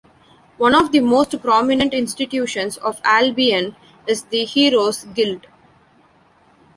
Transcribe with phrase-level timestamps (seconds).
[0.57, 3.75] One of the most prominent institutions of Albion
[4.07, 5.45] is the Heroes' Guild.